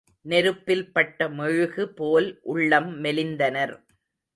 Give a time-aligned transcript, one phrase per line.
[0.25, 3.75] நெருப்பில் பட்ட மெழுகு போல் உள்ளம் மெலிந்தனர்.